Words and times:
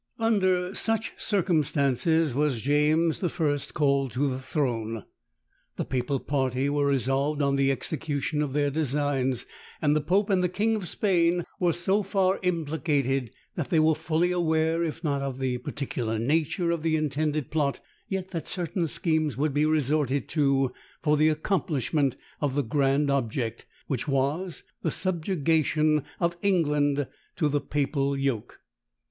Under 0.17 0.73
such 0.73 1.13
circumstances 1.17 2.33
was 2.33 2.63
James 2.63 3.23
I. 3.23 3.57
called 3.73 4.11
to 4.13 4.27
the 4.31 4.39
throne. 4.39 5.05
The 5.75 5.85
papal 5.85 6.19
party 6.19 6.69
were 6.69 6.87
resolved 6.87 7.39
on 7.43 7.55
the 7.55 7.69
execution 7.71 8.41
of 8.41 8.53
their 8.53 8.71
designs: 8.71 9.45
and 9.79 9.95
the 9.95 10.01
pope 10.01 10.31
and 10.31 10.43
the 10.43 10.49
king 10.49 10.75
of 10.75 10.87
Spain 10.87 11.45
were 11.59 11.71
so 11.71 12.01
far 12.01 12.39
implicated, 12.41 13.29
that 13.53 13.69
they 13.69 13.79
were 13.79 13.93
fully 13.93 14.31
aware, 14.31 14.83
if 14.83 15.03
not 15.03 15.21
of 15.21 15.37
the 15.37 15.59
particular 15.59 16.17
nature 16.17 16.71
of 16.71 16.81
the 16.81 16.95
intended 16.95 17.51
plot, 17.51 17.79
yet 18.07 18.31
that 18.31 18.47
certain 18.47 18.87
schemes 18.87 19.37
would 19.37 19.53
be 19.53 19.65
resorted 19.67 20.27
to 20.29 20.71
for 21.03 21.15
the 21.15 21.29
accomplishment 21.29 22.15
of 22.41 22.55
the 22.55 22.63
grand 22.63 23.11
object, 23.11 23.67
which 23.85 24.07
was 24.07 24.63
the 24.81 24.89
subjugation 24.89 26.01
of 26.19 26.37
England 26.41 27.05
to 27.35 27.47
the 27.47 27.61
papal 27.61 28.17
yoke. 28.17 28.61